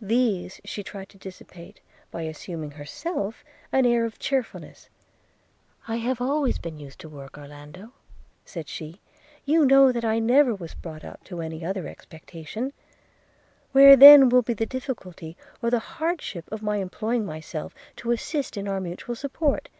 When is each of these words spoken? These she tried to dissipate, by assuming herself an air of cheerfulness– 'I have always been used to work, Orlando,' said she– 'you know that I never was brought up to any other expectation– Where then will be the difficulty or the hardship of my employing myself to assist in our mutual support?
These 0.00 0.60
she 0.64 0.84
tried 0.84 1.08
to 1.08 1.18
dissipate, 1.18 1.80
by 2.12 2.22
assuming 2.22 2.70
herself 2.70 3.42
an 3.72 3.86
air 3.86 4.04
of 4.04 4.16
cheerfulness– 4.20 4.88
'I 5.88 5.96
have 5.96 6.20
always 6.20 6.58
been 6.60 6.78
used 6.78 7.00
to 7.00 7.08
work, 7.08 7.36
Orlando,' 7.36 7.90
said 8.44 8.68
she– 8.68 9.00
'you 9.46 9.64
know 9.64 9.90
that 9.90 10.04
I 10.04 10.20
never 10.20 10.54
was 10.54 10.74
brought 10.74 11.04
up 11.04 11.24
to 11.24 11.40
any 11.40 11.64
other 11.64 11.88
expectation– 11.88 12.72
Where 13.72 13.96
then 13.96 14.28
will 14.28 14.42
be 14.42 14.54
the 14.54 14.64
difficulty 14.64 15.36
or 15.60 15.70
the 15.70 15.80
hardship 15.80 16.44
of 16.52 16.62
my 16.62 16.76
employing 16.76 17.26
myself 17.26 17.74
to 17.96 18.12
assist 18.12 18.56
in 18.56 18.68
our 18.68 18.78
mutual 18.80 19.16
support? 19.16 19.70